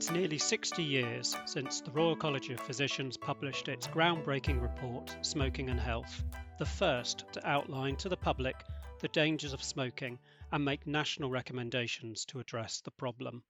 [0.00, 5.68] It's nearly 60 years since the Royal College of Physicians published its groundbreaking report, Smoking
[5.68, 6.24] and Health,
[6.58, 8.64] the first to outline to the public
[9.00, 10.18] the dangers of smoking
[10.52, 13.44] and make national recommendations to address the problem.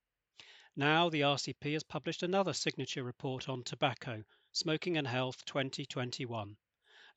[0.74, 6.56] Now, the RCP has published another signature report on tobacco, Smoking and Health 2021,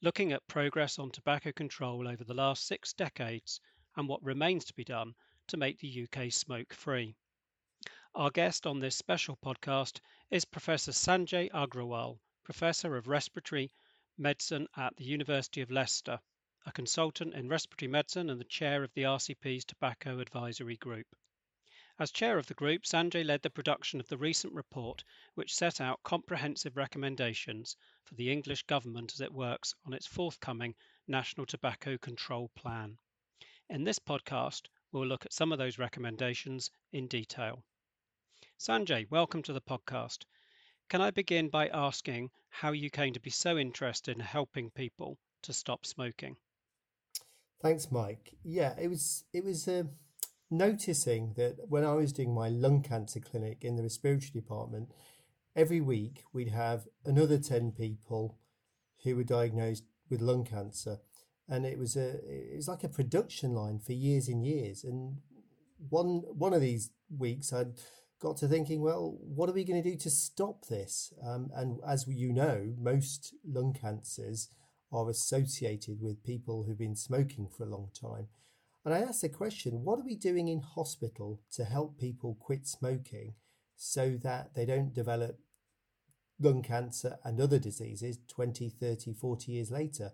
[0.03, 3.59] looking at progress on tobacco control over the last six decades
[3.95, 5.15] and what remains to be done
[5.47, 7.15] to make the UK smoke free.
[8.15, 9.99] Our guest on this special podcast
[10.29, 13.71] is Professor Sanjay Agrawal, Professor of Respiratory
[14.19, 16.19] Medicine at the University of Leicester,
[16.63, 21.07] a consultant in respiratory medicine and the chair of the RCP's Tobacco Advisory Group.
[21.97, 25.81] As chair of the group, Sanjay led the production of the recent report, which set
[25.81, 30.75] out comprehensive recommendations for the English government as it works on its forthcoming
[31.07, 32.99] National Tobacco Control Plan.
[33.69, 37.65] In this podcast, we'll look at some of those recommendations in detail.
[38.59, 40.19] Sanjay, welcome to the podcast.
[40.89, 45.17] Can I begin by asking how you came to be so interested in helping people
[45.41, 46.37] to stop smoking?
[47.61, 48.35] Thanks, Mike.
[48.43, 49.83] Yeah, it was it was uh,
[50.49, 54.89] noticing that when I was doing my lung cancer clinic in the respiratory department,
[55.55, 58.37] every week we'd have another ten people
[59.03, 60.99] who were diagnosed with lung cancer,
[61.49, 64.83] and it was a it was like a production line for years and years.
[64.83, 65.17] And
[65.89, 67.73] one one of these weeks, I'd
[68.23, 71.11] got to thinking, well, what are we going to do to stop this?
[71.21, 74.47] Um, and as you know, most lung cancers
[74.93, 78.27] are associated with people who've been smoking for a long time.
[78.85, 82.65] And I asked the question what are we doing in hospital to help people quit
[82.65, 83.33] smoking
[83.75, 85.39] so that they don't develop
[86.39, 90.11] lung cancer and other diseases 20, 30, 40 years later?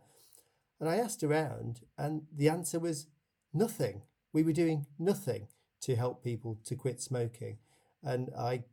[0.80, 3.06] And I asked around, and the answer was
[3.54, 4.02] nothing.
[4.34, 5.50] We were doing nothing
[5.82, 7.60] to help people to quit smoking.
[8.04, 8.64] And I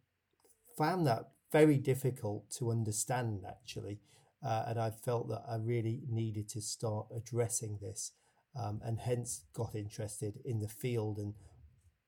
[0.77, 4.01] found that very difficult to understand, actually.
[4.45, 8.13] Uh, and I felt that I really needed to start addressing this,
[8.55, 11.35] um, and hence got interested in the field and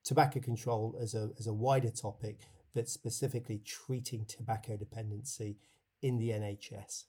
[0.05, 2.41] tobacco control as a as a wider topic,
[2.75, 5.57] but specifically treating tobacco dependency
[6.03, 7.05] in the NHS.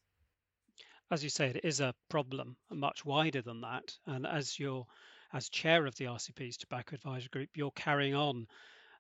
[1.12, 4.86] As you say, it is a problem much wider than that, and as you're
[5.34, 8.48] as chair of the RCP's Tobacco Advisory Group, you're carrying on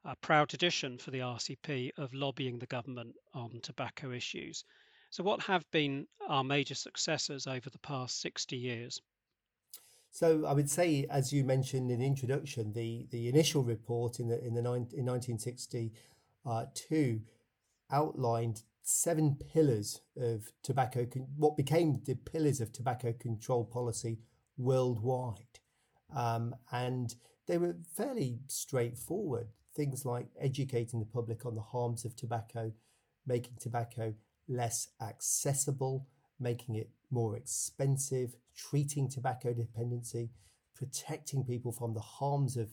[0.06, 4.64] a proud tradition for the RCP of lobbying the government on tobacco issues.
[5.10, 9.02] So, what have been our major successes over the past 60 years?
[10.12, 14.28] So, I would say, as you mentioned in the introduction, the, the initial report in
[14.28, 17.22] the in the in 1962
[17.92, 21.06] outlined seven pillars of tobacco,
[21.38, 24.20] what became the pillars of tobacco control policy
[24.58, 25.60] worldwide,
[26.16, 27.16] um, and
[27.48, 29.48] they were fairly straightforward.
[29.75, 32.72] Things like educating the public on the harms of tobacco,
[33.25, 34.13] making tobacco
[34.47, 36.07] less accessible,
[36.40, 40.30] making it more expensive, treating tobacco dependency,
[40.75, 42.69] protecting people from the harms of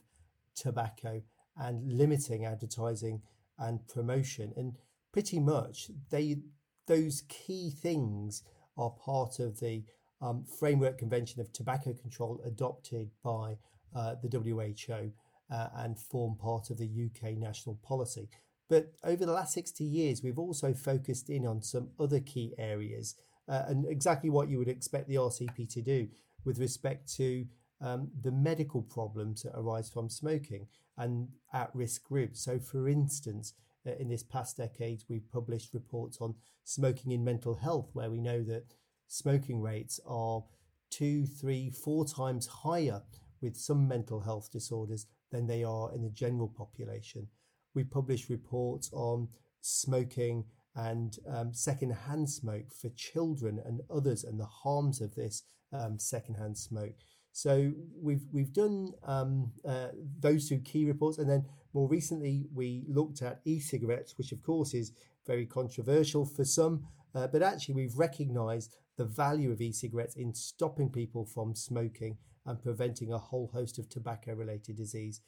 [0.55, 1.23] tobacco,
[1.57, 3.23] and limiting advertising
[3.59, 4.53] and promotion.
[4.57, 4.77] And
[5.13, 6.39] pretty much they
[6.87, 8.43] those key things
[8.77, 9.83] are part of the
[10.21, 13.57] um, framework convention of tobacco control adopted by
[13.95, 15.11] uh, the WHO
[15.51, 18.29] uh, and form part of the UK national policy.
[18.69, 23.15] But over the last 60 years, we've also focused in on some other key areas
[23.49, 26.09] uh, and exactly what you would expect the RCP to do
[26.45, 27.47] with respect to
[27.81, 32.43] um, the medical problems that arise from smoking and at risk groups.
[32.45, 33.53] So, for instance,
[33.87, 36.35] uh, in this past decade, we've published reports on
[36.65, 38.65] smoking in mental health, where we know that
[39.07, 40.43] smoking rates are
[40.91, 43.03] two, three, four times higher
[43.41, 47.29] with some mental health disorders than they are in the general population
[47.77, 49.29] we publish reports on
[49.61, 50.45] smoking
[50.75, 56.59] and um, secondhand smoke for children and others and the harms of this um, secondhand
[56.59, 56.97] smoke.
[57.33, 57.73] So
[58.03, 59.89] we've we've done um, uh,
[60.19, 61.45] those two key reports, and then
[61.75, 64.93] more recently we looked at e-cigarettes, which of course is
[65.27, 70.89] very controversial for some, uh, but actually we've recognised the value of e-cigarettes in stopping
[70.89, 75.21] people from smoking and preventing a whole host of tobacco-related disease.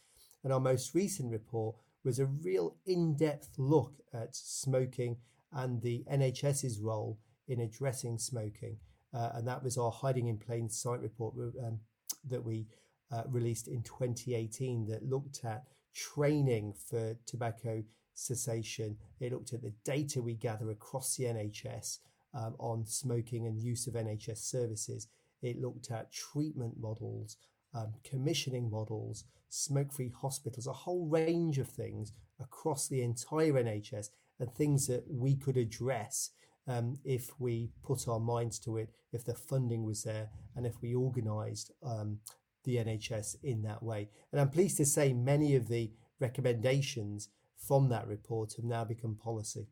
[0.44, 5.16] And our most recent report was a real in depth look at smoking
[5.52, 7.18] and the NHS's role
[7.48, 8.76] in addressing smoking.
[9.12, 11.34] Uh, and that was our Hiding in Plain Sight report
[11.64, 11.80] um,
[12.28, 12.66] that we
[13.10, 17.82] uh, released in 2018 that looked at training for tobacco
[18.14, 18.96] cessation.
[19.20, 21.98] It looked at the data we gather across the NHS
[22.34, 25.08] um, on smoking and use of NHS services.
[25.42, 27.36] It looked at treatment models
[27.74, 34.10] um, commissioning models, smoke free hospitals, a whole range of things across the entire NHS
[34.38, 36.30] and things that we could address
[36.66, 40.80] um, if we put our minds to it, if the funding was there, and if
[40.82, 42.18] we organised um,
[42.64, 44.08] the NHS in that way.
[44.32, 49.16] And I'm pleased to say many of the recommendations from that report have now become
[49.16, 49.66] policy.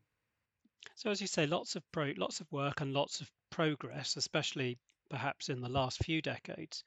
[0.95, 4.79] So, as you say, lots of pro, lots of work and lots of progress, especially
[5.09, 6.85] perhaps in the last few decades.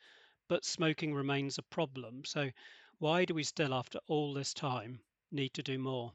[0.47, 2.23] But smoking remains a problem.
[2.25, 2.49] So,
[2.97, 4.99] why do we still, after all this time,
[5.31, 6.13] need to do more?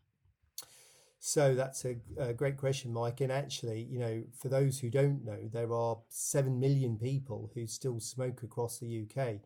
[1.26, 3.22] So that's a, a, great question, Mike.
[3.22, 7.66] And actually, you know, for those who don't know, there are 7 million people who
[7.66, 9.36] still smoke across the UK.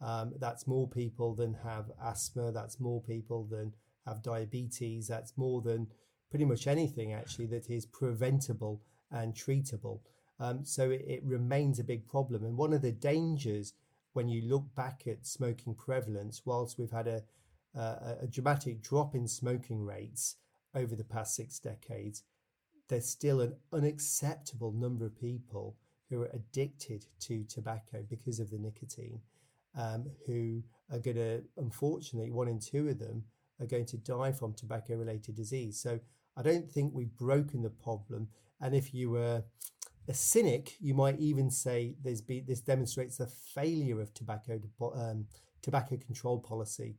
[0.00, 2.50] Um, that's more people than have asthma.
[2.50, 3.72] That's more people than
[4.04, 5.06] have diabetes.
[5.06, 5.86] That's more than
[6.28, 8.82] pretty much anything, actually, that is preventable
[9.12, 10.00] and treatable.
[10.40, 12.44] Um, so it, it remains a big problem.
[12.44, 13.74] And one of the dangers
[14.12, 17.22] when you look back at smoking prevalence, whilst we've had a,
[17.74, 20.36] a, a dramatic drop in smoking rates,
[20.74, 22.22] over the past six decades,
[22.88, 25.76] there's still an unacceptable number of people
[26.08, 29.20] who are addicted to tobacco because of the nicotine,
[29.76, 33.24] um, who are going to, unfortunately, one in two of them
[33.60, 35.78] are going to die from tobacco related disease.
[35.78, 36.00] So
[36.36, 38.28] I don't think we've broken the problem.
[38.60, 39.44] And if you were
[40.08, 44.60] a cynic, you might even say there's be, this demonstrates the failure of tobacco
[44.94, 45.26] um,
[45.62, 46.96] tobacco control policy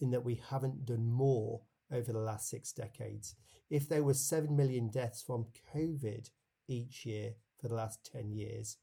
[0.00, 1.62] in that we haven't done more
[1.92, 3.34] over the last six decades.
[3.68, 6.30] If there were 7 million deaths from COVID
[6.68, 8.78] each year for the last 10 years,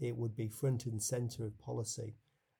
[0.00, 2.14] it would be front and centre of policy.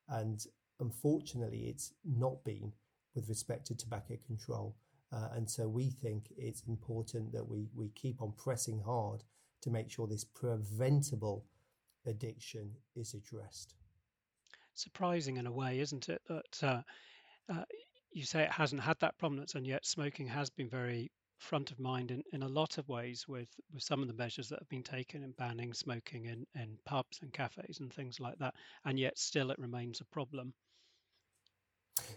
[0.09, 0.45] And
[0.81, 2.73] unfortunately, it's not been
[3.15, 4.77] with respect to tobacco control.
[5.13, 9.25] Uh, and so we think it's important that we, we keep on pressing hard
[9.63, 11.45] to make sure this preventable
[12.07, 13.75] addiction is addressed.
[14.75, 16.83] Surprising in a way, isn't it, that uh,
[17.53, 17.65] uh,
[18.13, 21.81] you say it hasn't had that prominence, and yet smoking has been very front of
[21.81, 24.69] mind in, in a lot of ways with, with some of the measures that have
[24.69, 28.55] been taken in banning smoking in, in pubs and cafes and things like that.
[28.85, 30.55] And yet still it remains a problem.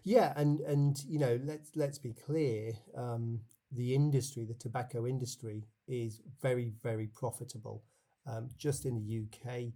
[0.03, 2.73] Yeah, and and you know, let's let's be clear.
[2.95, 3.41] Um,
[3.75, 7.83] the industry, the tobacco industry, is very very profitable.
[8.27, 9.73] Um, just in the UK,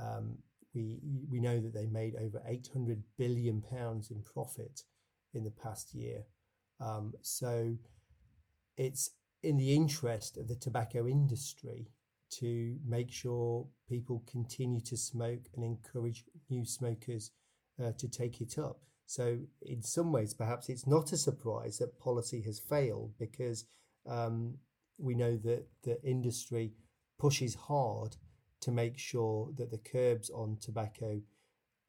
[0.00, 0.38] um,
[0.74, 0.98] we
[1.30, 4.82] we know that they made over eight hundred billion pounds in profit
[5.34, 6.24] in the past year.
[6.80, 7.76] Um, so
[8.76, 9.10] it's
[9.42, 11.88] in the interest of the tobacco industry
[12.30, 17.30] to make sure people continue to smoke and encourage new smokers
[17.82, 18.80] uh, to take it up.
[19.14, 23.66] So, in some ways, perhaps it's not a surprise that policy has failed because
[24.08, 24.54] um,
[24.96, 26.72] we know that the industry
[27.18, 28.16] pushes hard
[28.62, 31.20] to make sure that the curbs on tobacco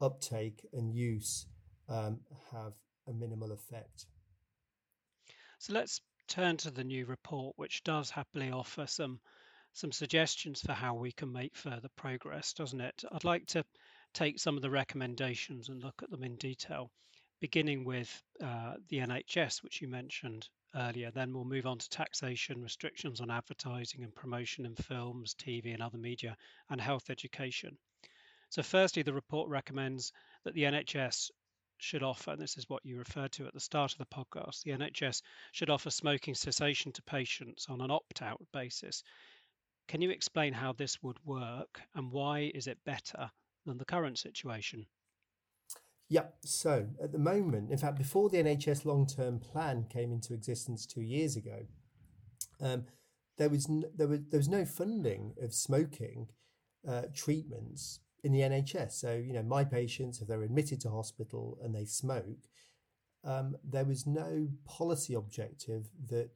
[0.01, 1.45] uptake and use
[1.87, 2.19] um,
[2.51, 2.73] have
[3.07, 4.07] a minimal effect.
[5.59, 9.21] So let's turn to the new report, which does happily offer some
[9.71, 13.01] some suggestions for how we can make further progress, doesn't it?
[13.13, 13.63] I'd like to
[14.13, 16.91] take some of the recommendations and look at them in detail,
[17.43, 20.47] beginning with uh, the NHS, which you mentioned
[20.77, 21.11] earlier.
[21.11, 25.83] Then we'll move on to taxation, restrictions on advertising and promotion in films, TV, and
[25.83, 26.37] other media,
[26.69, 27.77] and health education.
[28.47, 30.13] So, firstly, the report recommends
[30.45, 31.31] that the NHS
[31.79, 34.63] should offer, and this is what you referred to at the start of the podcast,
[34.63, 39.03] the NHS should offer smoking cessation to patients on an opt out basis.
[39.89, 43.29] Can you explain how this would work and why is it better
[43.65, 44.87] than the current situation?
[46.09, 50.33] Yeah, so at the moment, in fact, before the NHS long term plan came into
[50.33, 51.65] existence two years ago,
[52.61, 52.85] um,
[53.37, 56.27] there was no, there was there was no funding of smoking
[56.87, 58.93] uh, treatments in the NHS.
[58.93, 62.47] So, you know, my patients, if they're admitted to hospital and they smoke,
[63.23, 66.29] um, there was no policy objective that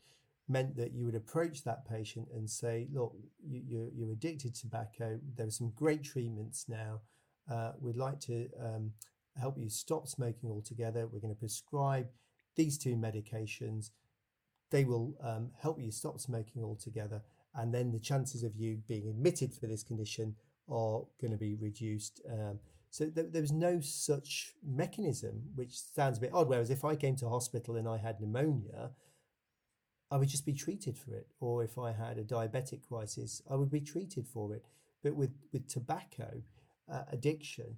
[0.49, 3.13] meant that you would approach that patient and say, look,
[3.45, 5.19] you, you're, you're addicted to tobacco.
[5.35, 7.01] There are some great treatments now.
[7.51, 8.91] Uh, we'd like to um,
[9.39, 11.07] help you stop smoking altogether.
[11.07, 12.07] We're going to prescribe
[12.55, 13.91] these two medications.
[14.71, 17.21] They will um, help you stop smoking altogether.
[17.55, 20.35] And then the chances of you being admitted for this condition
[20.69, 22.21] are going to be reduced.
[22.31, 26.49] Um, so th- there was no such mechanism, which sounds a bit odd.
[26.49, 28.91] Whereas if I came to hospital and I had pneumonia,
[30.09, 31.27] I would just be treated for it.
[31.39, 34.65] Or if I had a diabetic crisis, I would be treated for it.
[35.03, 36.41] But with, with tobacco
[36.91, 37.77] uh, addiction,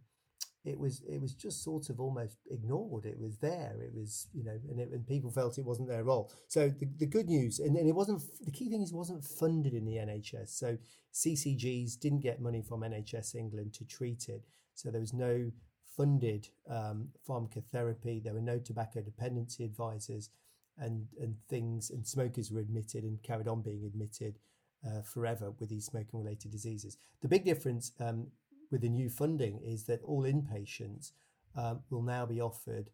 [0.65, 3.05] it was it was just sort of almost ignored.
[3.05, 3.77] It was there.
[3.81, 6.31] It was you know, and, it, and people felt it wasn't their role.
[6.47, 9.23] So the, the good news, and, and it wasn't the key thing is it wasn't
[9.23, 10.49] funded in the NHS.
[10.49, 10.77] So
[11.13, 14.43] CCGs didn't get money from NHS England to treat it.
[14.75, 15.51] So there was no
[15.95, 18.23] funded um, pharmacotherapy.
[18.23, 20.29] There were no tobacco dependency advisors,
[20.77, 24.39] and and things and smokers were admitted and carried on being admitted
[24.85, 26.97] uh, forever with these smoking related diseases.
[27.21, 28.27] The big difference um,
[28.71, 31.11] with the new funding is that all inpatients
[31.55, 32.89] um, will now be offered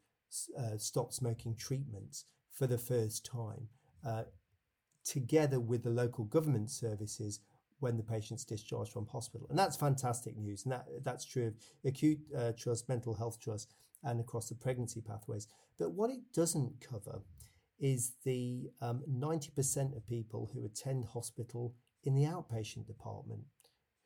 [0.58, 3.68] uh, stop smoking treatments for the first time,
[4.06, 4.24] uh,
[5.04, 7.40] together with the local government services
[7.80, 9.48] when the patient's discharged from hospital.
[9.50, 10.64] And that's fantastic news.
[10.64, 11.54] And that, that's true of
[11.86, 15.48] acute uh, trust, mental health trust, and across the pregnancy pathways.
[15.78, 17.22] But what it doesn't cover
[17.80, 23.42] is the um, 90% of people who attend hospital in the outpatient department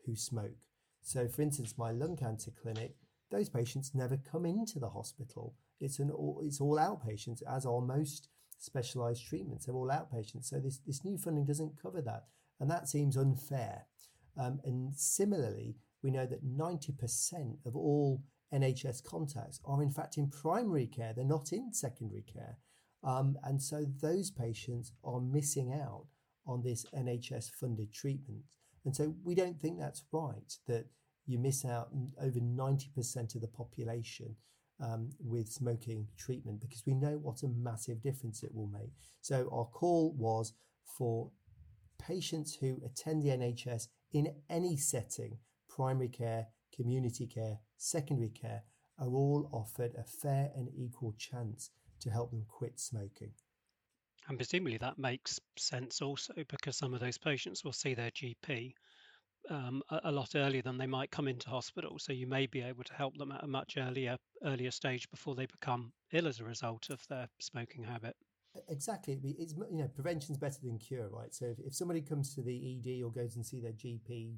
[0.05, 0.57] who smoke.
[1.01, 2.95] So, for instance, my lung cancer clinic,
[3.31, 5.55] those patients never come into the hospital.
[5.79, 9.65] It's an all, it's all outpatients, as are most specialised treatments.
[9.65, 10.45] They're all outpatients.
[10.45, 12.25] So this this new funding doesn't cover that,
[12.59, 13.85] and that seems unfair.
[14.37, 18.21] Um, and similarly, we know that ninety percent of all
[18.53, 21.13] NHS contacts are in fact in primary care.
[21.13, 22.57] They're not in secondary care.
[23.03, 26.07] Um, and so those patients are missing out
[26.45, 28.43] on this NHS funded treatment.
[28.85, 30.85] And so we don't think that's right that
[31.25, 31.89] you miss out
[32.21, 34.35] over 90% of the population
[34.81, 38.91] um, with smoking treatment because we know what a massive difference it will make.
[39.21, 40.53] So our call was
[40.97, 41.31] for
[41.99, 48.63] patients who attend the NHS in any setting, primary care, community care, secondary care,
[48.97, 51.71] are all offered a fair and equal chance
[52.01, 53.31] to help them quit smoking.
[54.29, 58.73] And presumably that makes sense also because some of those patients will see their GP
[59.49, 61.97] um, a, a, lot earlier than they might come into hospital.
[61.97, 65.33] So you may be able to help them at a much earlier earlier stage before
[65.33, 68.15] they become ill as a result of their smoking habit.
[68.67, 71.33] Exactly, it's you know prevention's better than cure, right?
[71.33, 74.37] So if, if somebody comes to the ED or goes and see their GP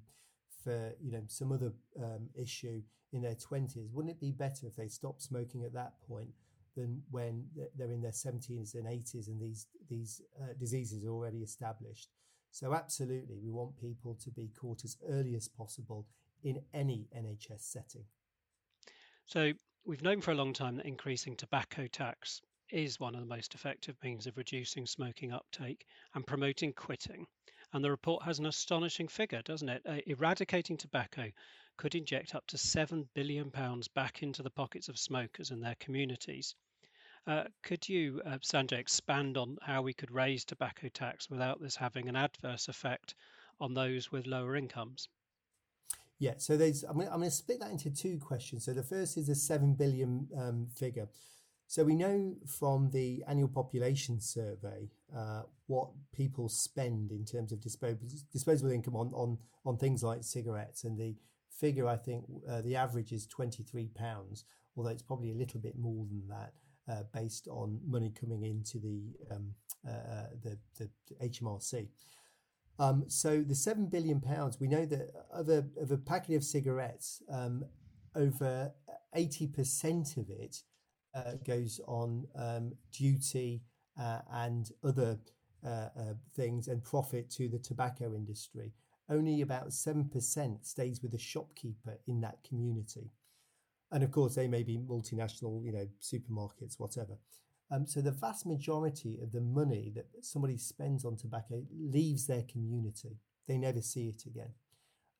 [0.64, 2.82] for you know some other um, issue
[3.12, 6.30] in their twenties, wouldn't it be better if they stopped smoking at that point
[6.76, 7.46] than when
[7.78, 12.10] they're in their 70s and 80s and these these uh, diseases are already established.
[12.52, 16.08] So absolutely, we want people to be caught as early as possible
[16.44, 18.04] in any NHS setting.
[19.26, 19.54] So
[19.86, 23.54] we've known for a long time that increasing tobacco tax is one of the most
[23.54, 25.86] effective means of reducing smoking uptake
[26.16, 27.26] and promoting quitting.
[27.74, 29.82] And the report has an astonishing figure, doesn't it?
[29.86, 31.32] Uh, eradicating tobacco
[31.82, 33.52] could inject up to £7 billion
[33.96, 36.54] back into the pockets of smokers and their communities.
[37.26, 41.76] Uh, could you, uh, Sanjay, expand on how we could raise tobacco tax without this
[41.76, 43.16] having an adverse effect
[43.60, 45.10] on those with lower incomes?
[46.20, 46.84] Yeah, so there's.
[46.84, 48.64] I'm going, to, split that into two questions.
[48.64, 51.08] So the first is the seven billion um, figure.
[51.66, 57.60] So we know from the annual population survey uh, what people spend in terms of
[57.60, 60.84] disposable, disposable income on, on, on things like cigarettes.
[60.84, 61.16] And the
[61.60, 64.44] figure, I think, uh, the average is £23,
[64.76, 66.54] although it's probably a little bit more than that.
[66.90, 69.54] Uh, based on money coming into the um,
[69.88, 70.90] uh, uh the, the,
[71.24, 71.88] HMRC.
[72.80, 76.44] Um, so the seven billion pounds, we know that of a, of a packet of
[76.44, 77.64] cigarettes, um,
[78.16, 78.74] over
[79.16, 80.64] eighty percent of it
[81.14, 83.62] uh, goes on um, duty
[84.00, 85.20] uh, and other
[86.36, 88.74] things and profit to the tobacco industry.
[89.12, 93.12] Only about 7% stays with the shopkeeper in that community.
[93.92, 97.18] And of course, they may be multinational, you know, supermarkets, whatever.
[97.70, 102.44] Um, so the vast majority of the money that somebody spends on tobacco leaves their
[102.44, 103.18] community.
[103.48, 104.54] They never see it again.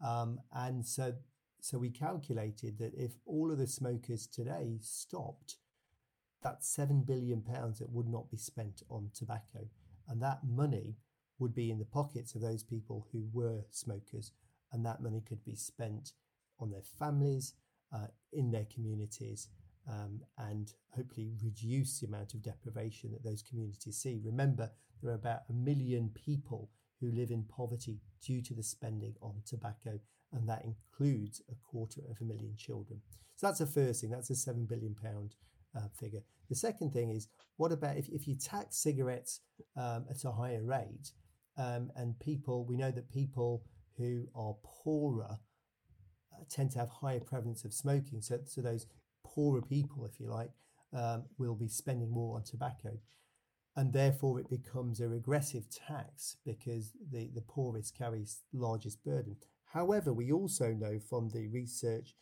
[0.04, 1.14] Um, and so,
[1.60, 5.58] so we calculated that if all of the smokers today stopped,
[6.42, 9.68] that's seven billion pounds that would not be spent on tobacco.
[10.08, 10.96] And that money
[11.42, 14.32] would be in the pockets of those people who were smokers.
[14.72, 16.14] And that money could be spent
[16.60, 17.56] on their families,
[17.94, 19.50] uh, in their communities,
[19.90, 24.22] um, and hopefully reduce the amount of deprivation that those communities see.
[24.24, 24.72] Remember,
[25.02, 26.70] there are about a million people
[27.02, 30.00] who live in poverty due to the spending on tobacco,
[30.32, 33.02] and that includes a quarter of a million children.
[33.36, 34.12] So that's the first thing.
[34.12, 35.34] That's a seven billion pound
[35.76, 36.22] uh, figure.
[36.50, 39.42] The second thing is, what about if, if you tax cigarettes
[39.76, 41.12] um, at a higher rate,
[41.62, 43.64] um, and people, we know that people
[43.98, 45.38] who are poorer
[46.34, 48.22] uh, tend to have higher prevalence of smoking.
[48.22, 48.88] So, so those
[49.24, 50.50] poorer people, if you like,
[50.94, 52.98] um, will be spending more on tobacco.
[53.76, 59.38] And therefore, it becomes a regressive tax because the, the poorest carries largest burden.
[59.74, 62.16] However, we also know from the research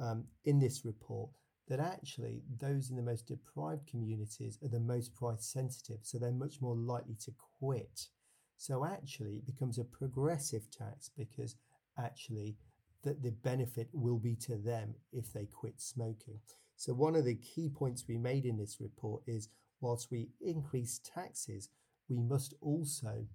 [0.00, 1.30] um, in this report
[1.68, 6.32] that actually those in the most deprived communities are the most price sensitive, so they're
[6.32, 8.08] much more likely to quit.
[8.56, 11.56] So actually, it becomes a progressive tax because
[11.98, 12.56] actually
[13.02, 16.40] that the benefit will be to them if they quit smoking.
[16.76, 19.48] So, one of the key points we made in this report is
[19.80, 21.68] whilst we increase taxes,
[22.08, 23.26] we must also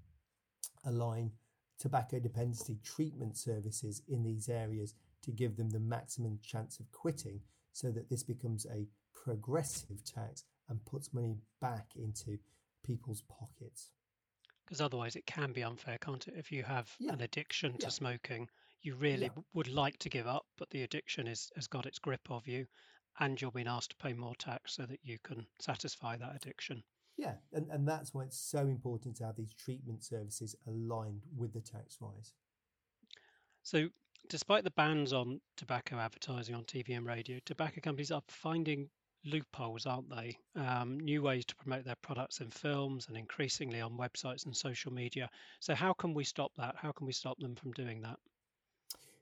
[0.85, 1.31] align
[1.79, 7.39] tobacco dependency treatment services in these areas to give them the maximum chance of quitting
[7.71, 12.37] so that this becomes a progressive tax and puts money back into
[12.83, 13.89] people's pockets.
[14.79, 16.35] Because otherwise, it can be unfair, can't it?
[16.37, 17.11] If you have yeah.
[17.11, 17.89] an addiction to yeah.
[17.89, 18.47] smoking,
[18.81, 19.43] you really yeah.
[19.53, 22.65] would like to give up, but the addiction is, has got its grip of you,
[23.19, 26.81] and you're being asked to pay more tax so that you can satisfy that addiction.
[27.17, 31.51] Yeah, and, and that's why it's so important to have these treatment services aligned with
[31.51, 32.31] the tax rise.
[33.63, 33.89] So,
[34.29, 38.87] despite the bans on tobacco advertising on TV and radio, tobacco companies are finding
[39.25, 40.37] loopholes, aren't they?
[40.55, 44.91] Um, new ways to promote their products in films and increasingly on websites and social
[44.91, 45.29] media.
[45.59, 46.75] So, how can we stop that?
[46.77, 48.17] How can we stop them from doing that?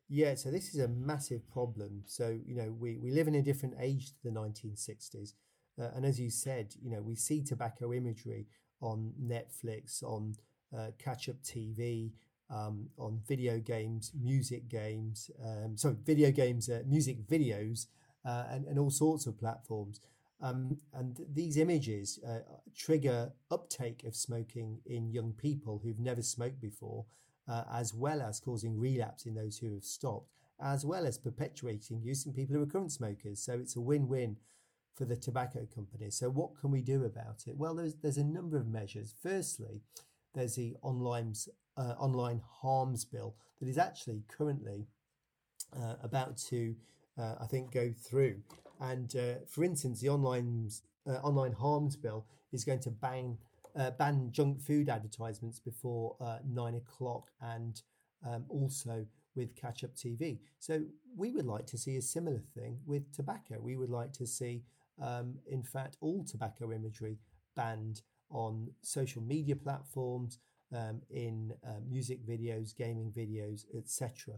[0.09, 2.03] Yeah, so this is a massive problem.
[2.05, 5.33] So, you know, we, we live in a different age to the 1960s.
[5.79, 8.47] Uh, and as you said, you know, we see tobacco imagery
[8.81, 10.35] on Netflix, on
[10.75, 12.11] uh, catch up TV,
[12.49, 17.87] um, on video games, music games, um, sorry, video games, uh, music videos,
[18.27, 20.01] uh, and, and all sorts of platforms.
[20.41, 22.39] Um, and these images uh,
[22.75, 27.05] trigger uptake of smoking in young people who've never smoked before,
[27.47, 30.29] uh, as well as causing relapse in those who have stopped,
[30.61, 33.39] as well as perpetuating use in people who are current smokers.
[33.41, 34.37] So it's a win win
[34.93, 36.17] for the tobacco companies.
[36.17, 37.57] So what can we do about it?
[37.57, 39.15] Well, there's there's a number of measures.
[39.23, 39.81] Firstly,
[40.33, 41.33] there's the online
[41.77, 44.87] uh, online harms bill that is actually currently
[45.75, 46.75] uh, about to
[47.17, 48.41] uh, I think, go through.
[48.79, 50.69] And uh, for instance, the online
[51.07, 53.37] uh, online harms bill is going to ban
[53.75, 57.81] uh, ban junk food advertisements before uh, nine o'clock, and
[58.25, 59.05] um, also
[59.35, 60.39] with catch up TV.
[60.59, 60.83] So
[61.15, 63.59] we would like to see a similar thing with tobacco.
[63.61, 64.63] We would like to see,
[65.01, 67.19] um, in fact, all tobacco imagery
[67.55, 70.39] banned on social media platforms,
[70.75, 74.35] um, in uh, music videos, gaming videos, etc.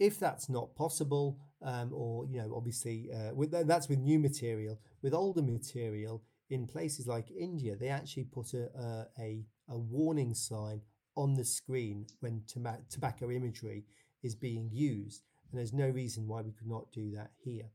[0.00, 4.80] If that's not possible, um, or you know, obviously, uh, with, that's with new material.
[5.02, 10.80] With older material, in places like India, they actually put a a, a warning sign
[11.16, 12.42] on the screen when
[12.88, 13.84] tobacco imagery
[14.22, 17.70] is being used, and there's no reason why we could not do that here.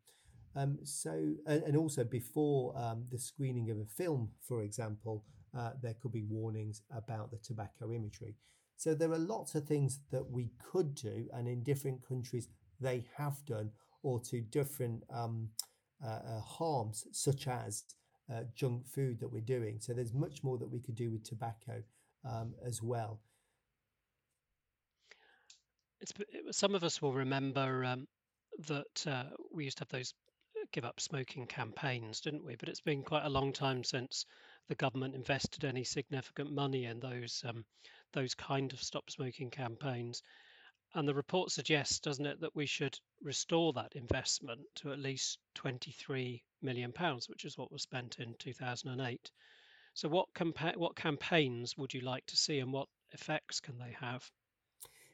[0.55, 1.11] Um, so,
[1.45, 6.13] and, and, also before um, the screening of a film, for example, uh, there could
[6.13, 8.35] be warnings about the tobacco imagery.
[8.77, 12.47] So there are lots of things that we could do, and in different countries
[12.79, 13.71] they have done,
[14.03, 15.49] or to different um,
[16.05, 17.83] uh, uh, harms, such as
[18.31, 19.79] uh, junk food that we're doing.
[19.79, 21.81] So there's much more that we could do with tobacco
[22.25, 23.19] um, as well.
[26.01, 26.11] It's,
[26.51, 28.07] some of us will remember um,
[28.67, 30.13] that uh, we used to have those
[30.71, 32.55] give up smoking campaigns, didn't we?
[32.55, 34.25] But it's been quite a long time since
[34.67, 37.63] the government invested any significant money in those um,
[38.15, 40.23] those kind of stop smoking campaigns.
[40.95, 45.37] And the report suggests, doesn't it, that we should restore that investment to at least
[45.55, 49.29] 23 million pounds, which is what was spent in 2008.
[49.93, 53.91] So, what compa- what campaigns would you like to see, and what effects can they
[53.99, 54.29] have?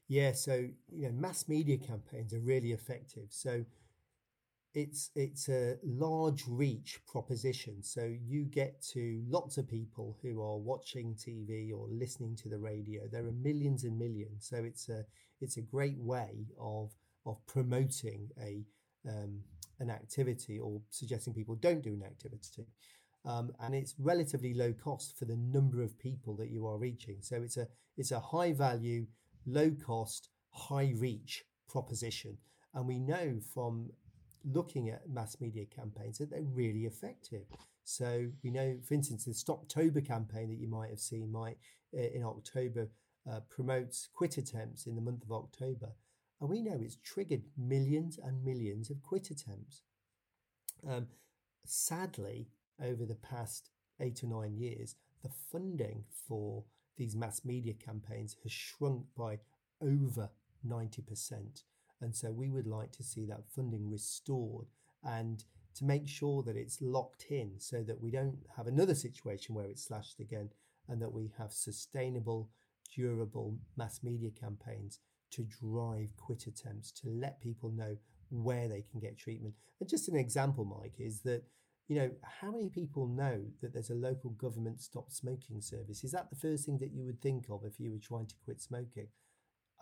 [0.07, 3.27] Yeah, so you know, mass media campaigns are really effective.
[3.29, 3.65] So
[4.73, 7.83] it's it's a large reach proposition.
[7.83, 12.57] So you get to lots of people who are watching tv or listening to the
[12.57, 13.01] radio.
[13.11, 14.47] There are millions and millions.
[14.49, 15.03] So it's a
[15.41, 16.91] it's a great way of
[17.25, 18.63] of promoting a
[19.07, 19.41] um,
[19.79, 22.67] an activity or suggesting people don't do an activity.
[23.25, 27.17] Um, and it's relatively low cost for the number of people that you are reaching.
[27.21, 29.07] So it's a it's a high value
[29.45, 32.37] low cost high reach proposition.
[32.73, 33.89] And we know from
[34.45, 37.45] looking at mass media campaigns that they're really effective.
[37.83, 41.57] So we know, for instance, the Stoptober campaign that you might have seen might
[41.97, 42.89] uh, in October
[43.29, 45.93] uh, promotes quit attempts in the month of October,
[46.39, 49.81] and we know it's triggered millions and millions of quit attempts.
[50.87, 51.07] Um,
[51.65, 52.49] sadly,
[52.83, 56.63] over the past eight or nine years, the funding for
[56.97, 59.39] these mass media campaigns has shrunk by
[59.81, 60.29] over
[60.67, 61.63] 90%.
[62.01, 64.67] And so we would like to see that funding restored
[65.03, 65.43] and
[65.75, 69.65] to make sure that it's locked in so that we don't have another situation where
[69.65, 70.49] it's slashed again
[70.87, 72.49] and that we have sustainable,
[72.93, 74.99] durable mass media campaigns
[75.31, 77.95] to drive quit attempts, to let people know
[78.29, 79.53] where they can get treatment.
[79.79, 81.43] And just an example, Mike, is that
[81.87, 86.11] you know how many people know that there's a local government stop smoking service is
[86.13, 88.61] that the first thing that you would think of if you were trying to quit
[88.61, 89.07] smoking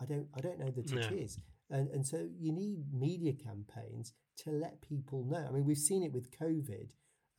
[0.02, 1.02] i don't i don't know that no.
[1.02, 1.38] it is
[1.70, 5.46] and, and so you need media campaigns to let people know.
[5.48, 6.90] I mean, we've seen it with COVID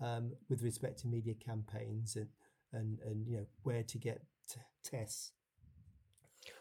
[0.00, 2.28] um, with respect to media campaigns and,
[2.72, 5.32] and, and you know, where to get t- tests.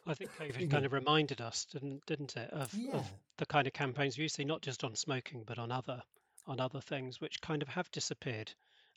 [0.06, 2.96] I think COVID kind of reminded us, didn't didn't it, of, Yeah.
[2.98, 6.02] of the kind of campaigns we see, not just on smoking, but on other
[6.48, 8.52] on other things, which kind of have disappeared,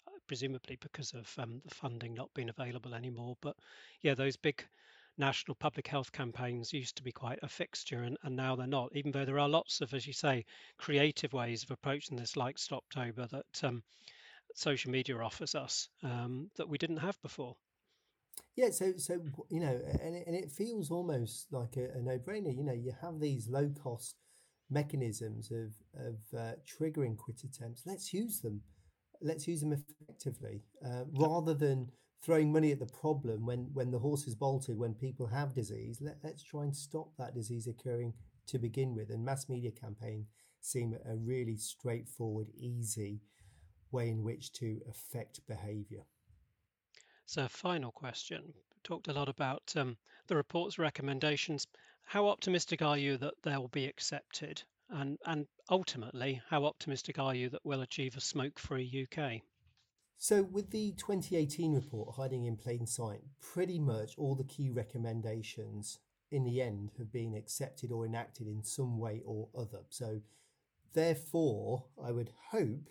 [0.09, 3.37] uh, presumably because of um, the funding not being available anymore.
[3.41, 3.57] But
[4.01, 4.65] yeah, those big
[5.19, 8.91] national public health campaigns used to be quite a fixture, and, and now they're not.
[8.95, 10.45] Even though there are lots of, as you say,
[10.79, 13.83] creative ways of approaching this, like Stoptober, that um,
[14.55, 17.55] social media offers us um, that we didn't have before.
[18.57, 19.21] Yeah, so so
[19.51, 22.55] you know, and it, and it feels almost like a, a no-brainer.
[22.55, 24.17] You know, you have these low-cost
[24.71, 25.73] mechanisms of
[26.07, 27.83] of uh, triggering quit attempts.
[27.87, 28.63] Let's use them.
[29.21, 31.93] Let's use them effectively, uh, rather than
[32.23, 34.79] throwing money at the problem when when the horse is bolted.
[34.79, 38.15] When people have disease, let, let's try and stop that disease occurring
[38.47, 39.11] to begin with.
[39.11, 40.27] And mass media campaign
[40.61, 43.21] seem a really straightforward, easy
[43.91, 46.05] way in which to affect behaviour.
[47.27, 48.55] So, final question.
[48.85, 51.67] Talked a lot about um, the report's recommendations.
[52.05, 54.63] How optimistic are you that they'll be accepted?
[54.91, 59.43] And, and ultimately, how optimistic are you that we'll achieve a smoke free UK?
[60.19, 65.99] So, with the 2018 report hiding in plain sight, pretty much all the key recommendations
[66.31, 69.81] in the end have been accepted or enacted in some way or other.
[69.89, 70.21] So,
[70.95, 72.89] therefore, I would hope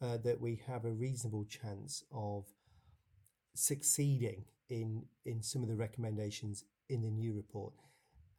[0.00, 2.46] uh, that we have a reasonable chance of
[3.54, 7.74] succeeding in in some of the recommendations in the new report.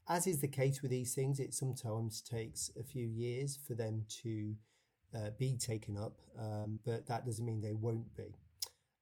[0.07, 4.05] As is the case with these things, it sometimes takes a few years for them
[4.23, 4.55] to
[5.15, 8.35] uh, be taken up, um, but that doesn't mean they won't be.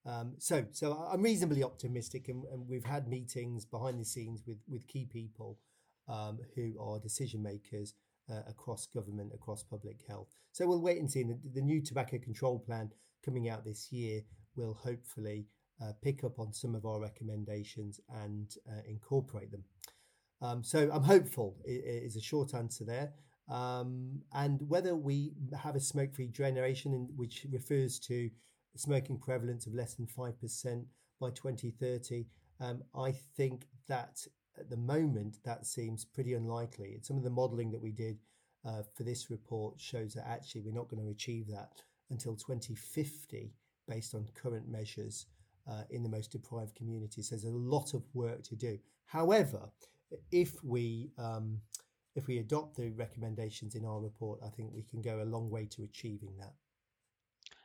[0.05, 4.57] Um, so, so I'm reasonably optimistic, and, and, we've had meetings behind the scenes with
[4.67, 5.59] with key people
[6.07, 7.93] um, who are decision makers
[8.31, 10.29] uh, across government, across public health.
[10.51, 11.23] So we'll wait and see.
[11.23, 12.91] The, the new tobacco control plan
[13.23, 14.21] coming out this year
[14.55, 15.45] will hopefully
[15.81, 19.63] uh, pick up on some of our recommendations and uh, incorporate them.
[20.41, 23.13] Um, so I'm hopeful is a short answer there.
[23.49, 28.29] Um, and whether we have a smoke-free generation, in, which refers to
[28.75, 30.85] smoking prevalence of less than five percent
[31.19, 32.25] by 2030,
[32.59, 34.25] um, I think that
[34.57, 36.97] at the moment that seems pretty unlikely.
[37.01, 38.17] Some of the modelling that we did
[38.65, 43.53] uh, for this report shows that actually we're not going to achieve that until 2050
[43.87, 45.27] based on current measures
[45.69, 47.29] uh, in the most deprived communities.
[47.29, 48.77] There's a lot of work to do.
[49.05, 49.71] However,
[50.31, 51.59] if we um,
[52.19, 55.49] if we adopt the recommendations in our report, I think we can go a long
[55.49, 56.53] way to achieving that.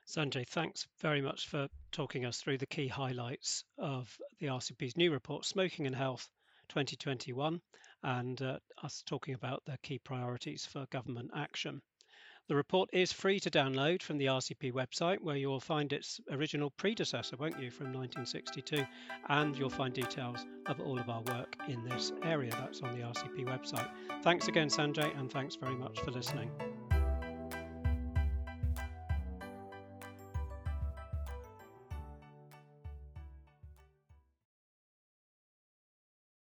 [0.07, 5.11] Sanjay, thanks very much for talking us through the key highlights of the RCP's new
[5.11, 6.29] report, Smoking and Health
[6.69, 7.61] 2021,
[8.05, 11.83] and uh, us talking about the key priorities for government action.
[12.47, 16.21] The report is free to download from the RCP website, where you will find its
[16.31, 18.85] original predecessor, won't you, from 1962,
[19.31, 22.51] and you'll find details of all of our work in this area.
[22.51, 23.89] That's on the RCP website.
[24.23, 26.51] Thanks again, Sanjay, and thanks very much for listening.